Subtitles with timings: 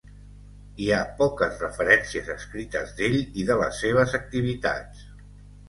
[0.85, 5.07] Hi ha poques referències escrites d'ell i de les seves activitats.